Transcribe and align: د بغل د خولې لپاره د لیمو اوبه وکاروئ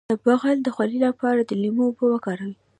د 0.09 0.11
بغل 0.25 0.57
د 0.63 0.67
خولې 0.75 0.99
لپاره 1.07 1.39
د 1.43 1.51
لیمو 1.61 1.83
اوبه 1.87 2.05
وکاروئ 2.09 2.53